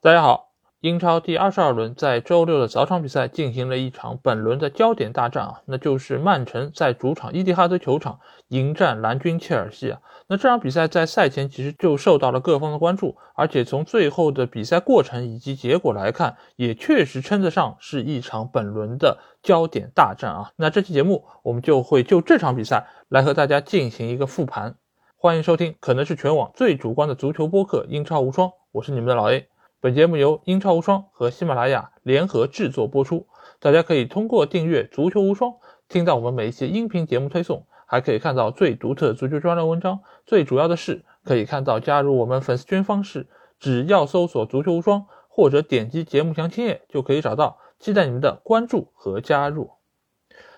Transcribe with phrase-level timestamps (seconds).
[0.00, 10.00] 大家好，英超第二十二轮在周六的早场比赛进行了一场本轮的焦点大战啊，那就是曼城在主场伊蒂哈德球场迎战蓝军切尔西啊。
[10.28, 20.52] 那这场比赛在赛前其实就受到了各方的关注，而且从最后的比赛过程以及结果来看，也确实称得上是一场本轮的焦点大战啊。
[20.54, 24.76] 那这期节目我们就会就这场比赛来和大家进行一个复盘。
[25.16, 29.48] 欢迎收听，可能是全网最主观的足球播客《英超无双》，我是你们的老 A。
[29.80, 33.28] 本节目由英超无双和喜马拉雅联合制作播出。
[33.60, 35.54] 大家可以通过订阅“足球无双”
[35.88, 40.00] 听到我们每一期音频节目推送，还可以看到最独特足球专栏文章。
[40.26, 43.28] 最主要的是，可以看到加入我们粉丝群方式，
[43.60, 47.60] 只要搜索“足球无双”或者点击节目详情页就可以找到。
[47.78, 49.70] 期待你们的关注和加入。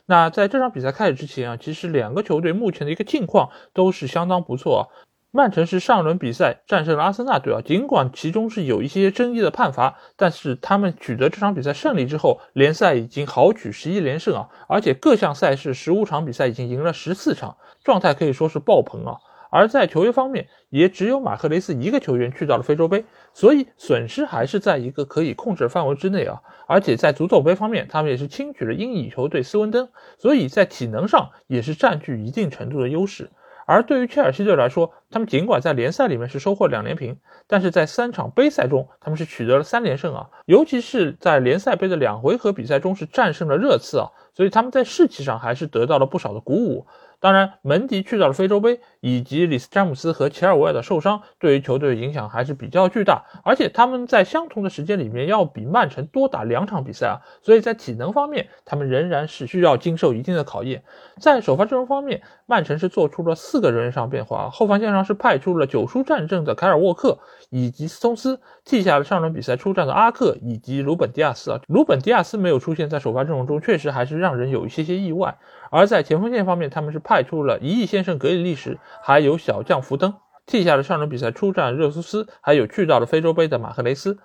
[0.06, 4.90] 那在这场比赛开始之前啊，其实两个球队目前的一个境况都是相当不错。
[5.32, 19.18] 曼城是上轮比赛战胜了阿森纳队啊，尽管其中是有一些争议的判罚，但是他们取得这场比赛胜利之后，联赛已经豪取十一连胜啊，而且各项赛事十五场比赛已经赢了十四场，状态可以说是爆棚啊。
[19.52, 26.40] 而在球员方面，也只有马克雷斯一个球员去到了非洲杯，所以损失还是在一个可以控制范围之内啊。
[26.66, 33.30] 而且在足总杯方面，他们也是轻取了英乙球队斯文登，所以在体能上也是占据一定程度的优势。
[33.70, 40.28] 而对于切尔西队来说，他们尽管在联赛里面是收获两连平，但是在三场杯赛中，他们是取得了三连胜啊！
[40.46, 46.84] 尤其是在联赛杯的两回合比赛中是战胜了热刺啊，所以他们在士气上还是得到了不少的鼓舞。
[47.20, 53.26] 当然，门迪去到了非洲杯，以及里斯詹姆斯和齐尔维尔的受伤，对于球队的影响还是比较巨大。
[53.44, 60.82] 而且他们在相同的时间里面要比曼城多打两场比赛啊，所以在体能方面，他们仍然是需要经受一定的考验。
[61.20, 67.18] 在首发阵容方面，曼城是做出了四个人员上变化，后防线上是派出了九叔战阵的凯尔沃克
[67.50, 71.60] 以及斯通斯，替下了上轮比赛出战的阿克以及鲁本迪亚斯啊。
[71.68, 75.36] 鲁本迪亚斯没有出现在首发阵容中，确实还是让人有一些些意外。
[75.70, 80.14] 而在前锋线方面，他们是派出了一亿先生格里利什，还有小将福登，
[80.44, 84.18] 替下了上轮比赛出战热苏斯，还有去到了非洲杯的马赫雷斯。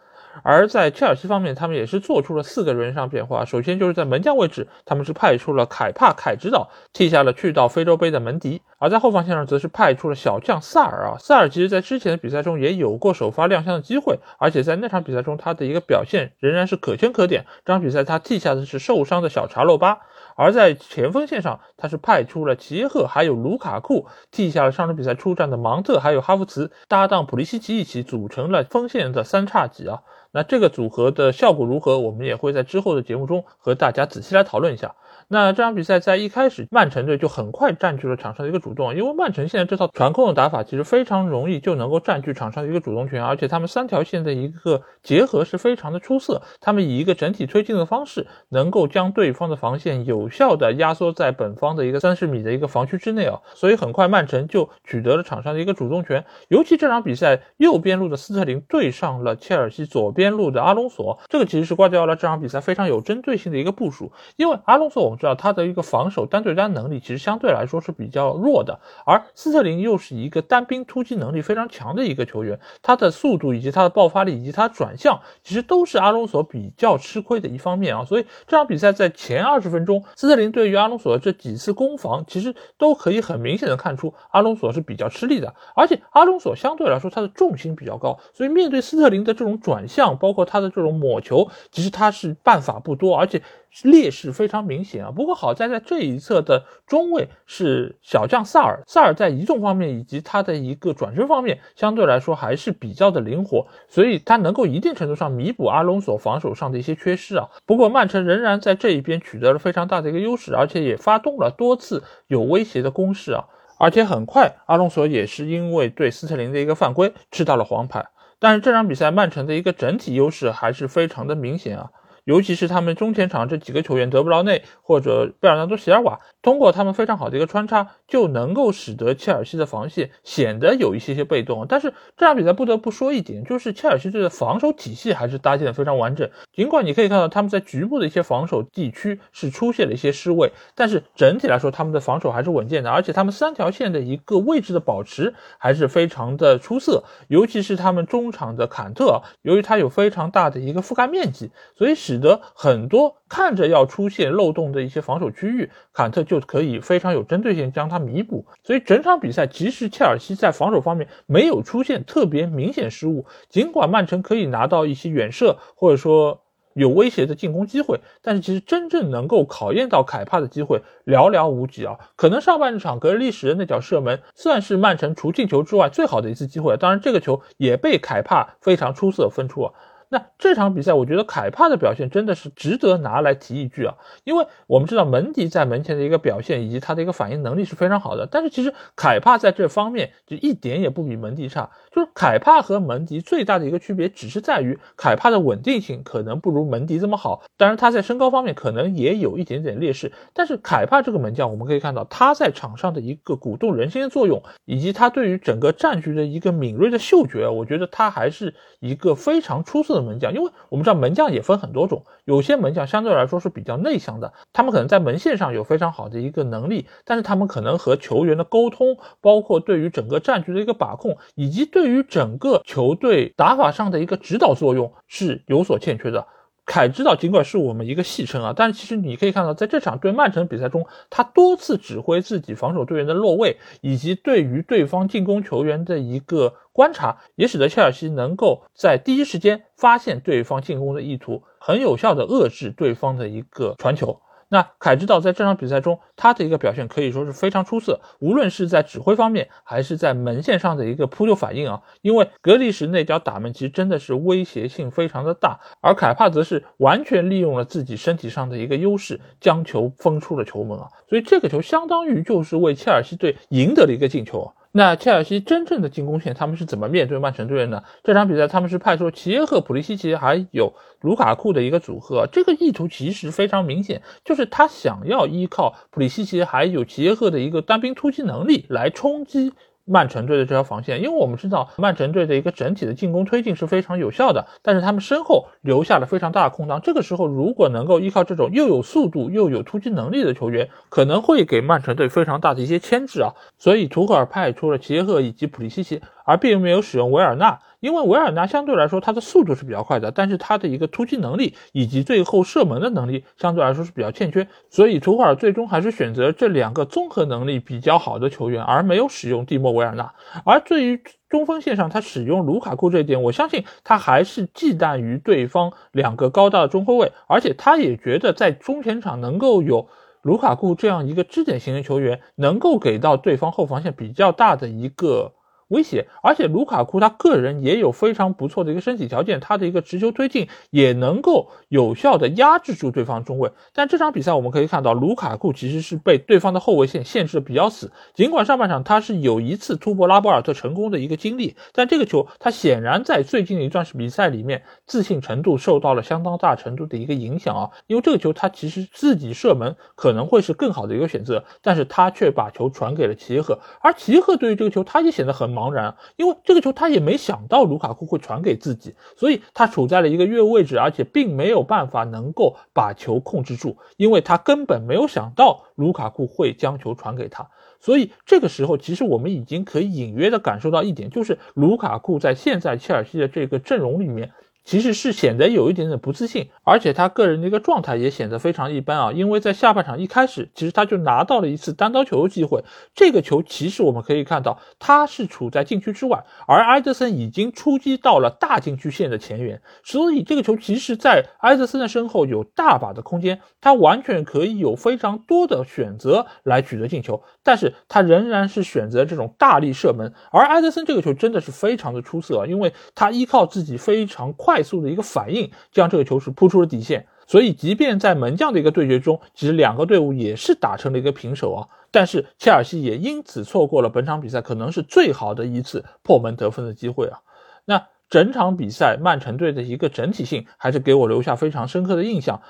[0.44, 3.46] 而在切尔西方面，他们也是做出了四个人上变化。
[3.46, 11.16] 首先就是在门将位置，他们是派出了凯帕凯指导，替下了去到非洲杯的门迪；而在后防线上，则是派出了小将萨尔啊。
[11.20, 17.46] 萨尔其实在之前的比赛中也有过首发亮相的机会，而且在那场比赛中，他的一个表现仍然是可圈可点。
[17.64, 20.00] 这场比赛他替下的是受伤的小查洛巴。
[20.36, 30.04] 而在前锋线上，他是派出了齐耶赫还有卢卡库，替下了上场比赛出战的芒特还有哈弗茨，搭档普利西奇一起组成了锋线的三叉戟啊。
[30.32, 31.98] 那这个组合的效果如何？
[31.98, 34.96] 我们也会在之后的节目中和大家仔细来讨论一下。
[35.28, 65.15] 那这场比赛在一开始，曼城队就很快占据了场上的一个主动，因为曼城现在这套传控的打法其实非常容易就能够占据场上的一个主动权，而且他们三条线的一个结合是非常的出色，他们以一个整体推进的方式，能够将对方的防线有效的压缩在本方的一个三十米的一个防区之内啊，所以很快曼城就取得了场上的一个主动权，尤其这场比赛右边路的斯特林对上了切尔西左边路的阿隆索，这个其实是瓜迪奥拉这场比赛非常有针对性的一个部署，因为阿隆索我。
[65.16, 78.04] 知道他的一个防守单对单能力其实相对来说是比较弱的，而斯特林又是一个单兵突击能力非常强的一个球员，他的速度以及他的爆发力以及他转向，其实都是阿隆索比较吃亏的一方面啊。
[78.06, 93.42] 所以这场比赛在前二十分钟，斯特林对于阿隆索的这几次攻防，其实都可以很明显的看出阿隆索是比较吃力的，而且阿隆索相对来说他的重心比较高，所以面对斯特林的这种转向，包括他的这种抹球，其实他是办法不多，而且。
[93.84, 95.12] 劣势非常明显啊！
[95.12, 107.50] 不过好在在这一侧的中卫是小将萨尔，萨尔在移动方面以及他的一个转身方面相对来说还是比较的灵活，所以他能够一定程度上弥补阿隆索防守上的一些缺失啊。
[107.66, 113.46] 不过曼城仍然在这一边取得了非常大的一个优势，而且也发动了多次有威胁的攻势啊！
[113.78, 118.06] 而且很快阿隆索也是因为对斯特林的一个犯规吃到了黄牌，
[118.40, 121.90] 但是这场比赛曼城的一个整体优势还是非常的明显啊。
[122.26, 131.66] 尤其是他们中前场这几个球员，德布劳内或者贝尔纳多·席尔瓦，通过他们非常好的一个穿插，就能够使得切尔西的防线显得有一些些被动。
[131.70, 136.30] 但是这场比赛不得不说一点，就是切尔西队的防守体系还是搭建的非常完整。
[136.52, 147.04] 尽管你可以看到他们在局部的一些防守地区是出现了一些失位，但是整体来说他们的防守还是稳健的，而且他们三条线的一个位置的保持还是非常的出色。
[147.28, 158.46] 尤其是他们中场的坎特，由于他有非常大的一个覆盖面积，所以使使得很多看着要出现漏洞的一些防守区域，坎特就可以非常有针对性将它弥补。
[158.64, 166.42] 所以整场比赛，其实切尔西在防守方面没有出现特别明显失误，尽管曼城可以拿到一些远射，或者说。
[166.76, 171.98] 有威胁的进攻机会，但是其实真正能够考验到凯帕的机会寥寥无几啊！
[172.18, 179.74] 可能上半场格里什的那脚射门算是曼城除进球之外最好的一次机会，当然这个球也被凯帕非常出色分出啊。
[180.10, 210.06] 那这场比赛，我觉得凯帕的表现真的是值得拿来提一句啊，因为我们知道门迪在门前的一个表现以及他的一个反应能力是非常好的，但是其实凯帕在这方面就一点也不比门迪差，就是凯帕和门迪最大的一个区别只是在于凯帕的稳定性可能不如门迪这么好，当然他在身高方面可能也有一点点劣势，但是凯帕这个门将我们可以看到他在场上的一个鼓动人心的作用，以及他对于整个战局的一个敏锐的嗅觉，我觉得他还是一个非常出色的。
[210.06, 226.28] 门将，因为我们知道门将也分很多种，有些门将相对来说是比较内向的，他们可能在门线上有非常好的一个能力，但是他们可能和球员的沟通，包括对于整个战局的一个把控，以及对于整个球队打法上的一个指导作用是有所欠缺的。
[226.66, 244.20] 凯指导尽管是我们一个戏称啊，但是其实你可以看到，在这场对曼城比赛中，他多次指挥自己防守队员的落位，以及对于对方进攻球员的一个观察，也使得切尔西能够在第一时间发现对方进攻的意图，很有效的遏制对方的一个传球。
[244.48, 251.82] 那凯指导在这场比赛中，他的一个表现可以说是非常出色，无论是在指挥方面，还是在门线上的一个扑救反应啊。
[252.02, 260.88] 因为格里什那脚打门其实真的是威胁性非常的大，而凯帕则是完全利用了自己身体上的一个优势，将球封出了球门啊。
[261.10, 264.54] 所以这个球相当于就是为切尔西队赢得了一个进球啊。
[264.78, 267.84] 那切尔西真正的进攻线，他们是怎么面对曼城队的呢？
[268.04, 279.54] 这场比赛他们是派出齐耶赫、普利西奇还有卢卡库的一个组合，这个意图其实非常明显，就是他想要依靠普利西奇还有齐耶赫的一个单兵突击能力来冲击。
[279.86, 286.82] 曼城队的这条防线，因为我们知道曼城队的一个整体的进攻推进是非常有效的，但是他们身后留下了非常大的空档。
[286.84, 293.34] 这个时候，如果能够依靠这种又有速度又有突击能力的球员，可能会给曼城队非常大的一些牵制啊。
[293.58, 296.02] 所以，图赫尔派出了齐耶赫以及普利西奇。
[296.28, 310.12] 而并没有使用维尔纳，因为维尔纳相对来说他的速度是比较快的，但是他的一个突击能力以及最后射门的能力相对来说是比较欠缺，所以图赫尔最终还是选择这两个综合能力比较好的球员，而没有使用蒂莫维尔纳。
[310.46, 311.00] 而对于
[311.30, 319.88] 中锋线上他使用卢卡库这一点，我相信他还是忌惮于对方两个高大的中后卫，而且他也觉得在中前场能够有
[320.24, 325.34] 卢卡库这样一个支点型的球员，能够给到对方后防线比较大的一个。
[325.70, 333.52] 威胁，而且卢卡库他个人也有非常不错的一个身体条件，他的一个持球推进也能够有效的压制住对方中卫。
[333.74, 337.92] 但这场比赛我们可以看到，卢卡库其实是被对方的后卫线限制的比较死。
[338.14, 347.72] 尽管上半场他是有一次突破拉波尔特成功的一个经历，但这个球他显然在最近的一段比赛里面自信程度受到了相当大程度的一个影响啊。
[347.88, 355.55] 因为这个球他其实自己射门可能会是更好的一个选择，但是他却把球传给了齐耶赫，而齐耶赫对于这个球他也显得很。
[355.56, 367.50] 茫然，因为这个球他也没想到卢卡库会传给自己，所以他处在了一个越位置，而且并没有办法能够把球控制住，因为他根本没有想到卢卡库会将球传给他，
[367.80, 374.34] 所以这个时候其实我们已经可以隐约的感受到一点，就是卢卡库在现在切尔西的这个阵容里面。
[374.66, 379.12] 其实是显得有一点点不自信，而且他个人的一个状态也显得非常一般啊。
[379.12, 382.64] 因为在下半场一开始，其实他就拿到了一次单刀球的机会，
[382.96, 404.55] 这个球其实我们可以看到他是处在禁区之外，而埃德森已经出击到了大禁区线的前缘，所以这个球其实，在埃德森的身后有大把的空间，他完全可以有非常多的选择来取得进球，但是他仍然是选择这种大力射门，而埃德森这个球真的是非常的出色啊，因为他依靠自己非常快。
[404.56, 407.08] 快速的一个反应，将这个球是扑出了底线。
[407.28, 411.68] 所以，即便在门将的一个对决中，其实两个队伍也是打成了一个平手啊。
[411.92, 417.20] 但是，切尔西也因此错过了本场比赛可能是最好的一次破门得分的机会啊。
[417.66, 422.42] 那整场比赛，曼城队的一个整体性还是给我留下非常深刻的印象。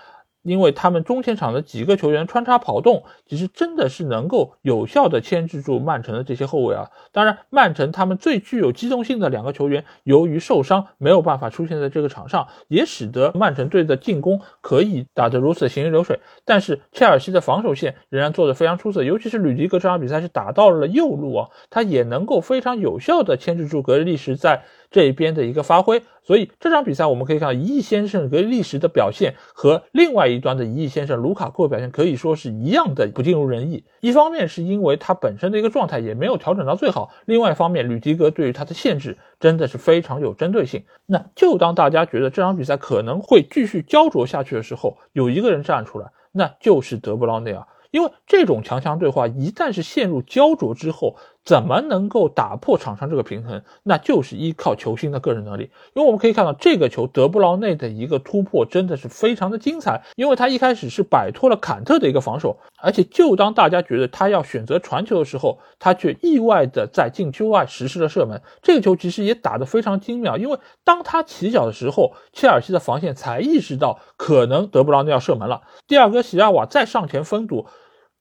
[0.46, 6.92] 因为他们中前场的几个球员穿插跑动，其实真的是能够有效的牵制住曼城的这些后卫啊。
[7.12, 16.20] 当然，曼城他们最具有机动性的两个球员由于受伤没有办法出现在这个场上，也使得曼城队的进攻可以打得如此行云流水。
[16.46, 26.02] 但是切尔西的防守线仍然做得非常出色，尤其是吕迪格这场比赛是打到了右路啊，他也能够非常有效的牵制住格里利什在这一边的一个发挥。
[26.24, 33.84] 所以这场比赛我们可以看到，一亿先生格利什的表现和另外一端的一亿先生卢卡库的表现可以说是一样的不尽如人意。
[34.00, 40.84] 一方面是因为他本身的一个状态也没有调整到最好，另外一方面吕迪格对于他的限制真的是非常有针对性。
[41.06, 47.68] 那就当大家觉得这场比赛可能会继续焦灼下去的时候，有一个人站出来，那就是德布劳内尔。
[47.92, 53.62] 因为这种强强对话一旦是陷入焦灼之后，怎么能够打破场上这个平衡？
[53.84, 55.70] 那就是依靠球星的个人能力。
[55.94, 68.42] 因为我们可以看到这个球德布劳内的一个突破真的是非常的精彩，因为他一开始是摆脱了坎特的一个防守，而且就当大家觉得他要选择传球的时候，他却意外的在禁区外实施了射门。
[68.64, 75.62] 这个球其实也打得非常精妙，因为当他起脚的时候，切尔西的防线才意识到可能德布劳内要射门了。
[75.88, 77.68] 第二个席亚瓦再上前封堵。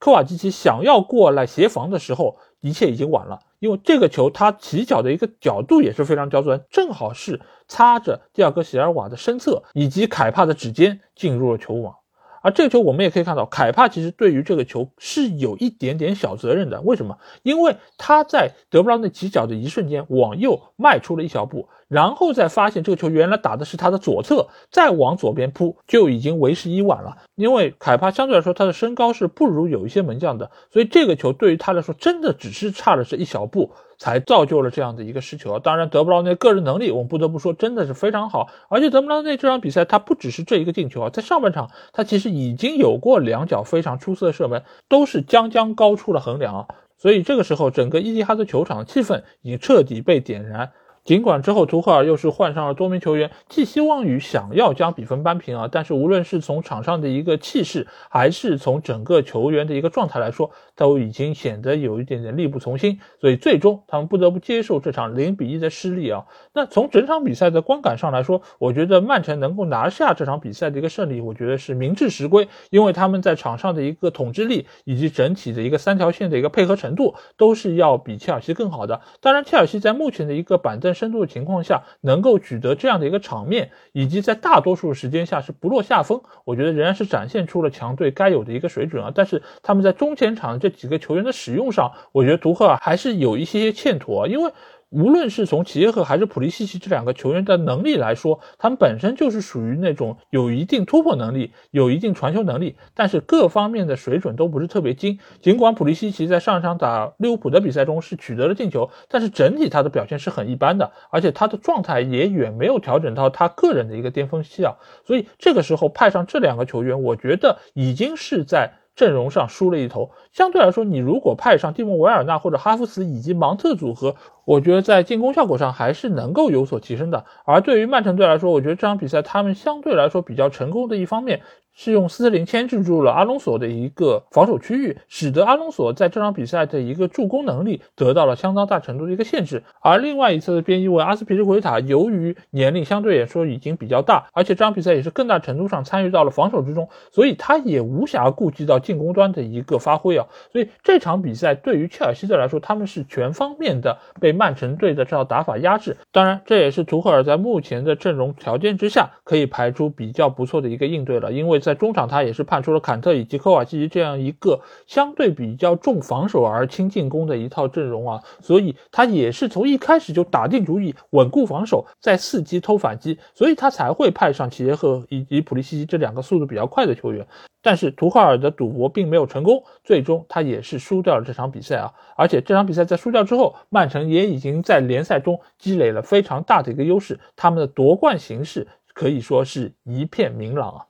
[0.01, 11.97] 科瓦基奇想要过来协防的时候，一切已经晚了，因为这个球它起脚的一个角度也是非常刁钻，正好是擦着第二个席尔瓦的身侧以及凯帕的指尖进入了球网。
[12.41, 16.81] 而这个球我们也可以看到，凯帕其实对于这个球是有一点点小责任的。
[16.81, 17.19] 为什么？
[17.43, 21.69] 因为他在德布劳内起脚的一瞬间往右迈出了一小步。
[21.89, 27.19] 然后再发现这个球原来打的是他的左侧，再往左边扑就已经为时已晚了。
[27.35, 35.59] 因为凯帕相对来说他的身高是不如有一些门将的，所以这个球对于他来说真的只是差了这一小步，才造就了这样的一个失球。
[35.59, 46.67] 当然，德布劳内个人能力我们不得不说真的是非常好，而且德布劳内这场比赛他不只是这一个进球啊，在上半场他其实已经有过两脚非常出色的射门，都是将将高出了横梁啊。
[46.97, 50.71] 所以这个时候整个伊蒂哈德球场的气氛已经彻底被点燃。
[51.05, 66.25] 尽管之后图赫尔又是换上了多名球员，寄希望于想要将比分扳平啊，但是无论是从场上的一个气势，还是从整个球员的一个状态来说，都已经显得有一点点力不从心，所以最终他们不得不接受这场零比一的失利啊。
[66.55, 79.03] 那从整场比赛的观感上来说，我觉得曼城能够拿下这场比赛的一个胜利，我觉得是名至实归，因为他们在场上的一个统治力以及整体的一个三条线的一个配合程度，都是要比切尔西更好的。
[79.21, 80.94] 当然，切尔西在目前的一个板凳。
[80.95, 89.13] 深度的情况下，能够取得这样的一个场面，以及在大多数时间下是不落下风，我觉得仍然是展现出了强队该有的一个水准啊。
[89.15, 94.53] 但是他们在中前场这几个球员的使用上，我觉得图赫尔还是有一些些欠妥，因为。
[94.95, 105.19] 无论是从齐耶赫还是普利西奇这两个球员的能力来说，他们本身就是属于那种有一定突破能力、有一定传球能力，但是各方面的水准都不是特别精。
[105.41, 114.75] 尽管普利西奇在上一场打利物浦的比赛中是取得了进球，但是整体他的表现是很一般的，而且他的状态也远没有调整到他个人的一个巅峰期啊。
[115.05, 118.75] 所以这个时候派上这两个球员，我觉得已经是在。
[118.97, 127.25] 阵容上输了一头，相对来说，你如果派上蒂莫·维尔纳或者哈弗茨以及芒特组合，我觉得在进攻效果上还是能够有所提升的。
[127.45, 131.41] 而对于曼城队来说，我觉得这场比赛他们相对来说比较成功的一方面。
[131.77, 139.61] 是用斯特林牵制住了阿隆索的一个防守区域，使得阿隆索在这场比赛的一个助攻能力得到了相当大程度的一个限制。
[139.81, 150.25] 而另外一侧的边翼位阿斯皮利奎塔，由于年龄相对来说已经比较大，而且这场比赛也是更大程度上参与到了防守之中，所以他也无暇顾及到进攻端的一个发挥啊。
[150.53, 155.97] 所以这场比赛对于切尔西队来说，他们是全方面的被曼城队的这套打法压制。
[156.13, 161.55] 当然，这也是图赫尔在目前的阵容条件之下可以排出比较不错的一个应对了，因为。
[161.65, 177.27] 在中场，他也是判出了坎特以及科瓦基奇这样一个相对比较重防守而轻进攻的一套阵容啊，所以他也是从一开始就打定主意稳固防守，再伺机偷反击，所以他才会派上齐耶赫以及普利西奇这两个速度比较快的球员。
[177.65, 181.95] 但是图赫尔的赌博并没有成功，最终他也是输掉了这场比赛啊！
[182.15, 190.87] 而且这场比赛在输掉之后，曼城也已经在联赛中积累了非常大的一个优势，他们的夺冠形势可以说是一片明朗啊！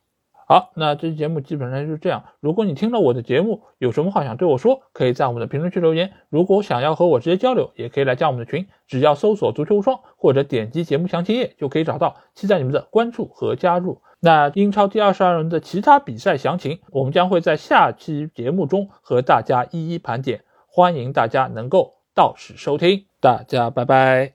[0.46, 2.24] 好，那这期节目基本上就是这样。
[2.40, 6.12] 如果你听了我的节目，有什么话想对我说，可以在我们的评论区留言。
[6.28, 12.16] 如果想要和我直接交流，也可以来加我们的群，只要搜索“足球无双”或者点击节目详情页就可以找到。
[12.34, 14.02] 期待你们的关注和加入。
[14.24, 23.04] 那英超第二十二轮的其他比赛详情，我们将会在下期节目中和大家一一盘点，欢迎大家能够到时收听。
[23.20, 24.33] 大家拜拜。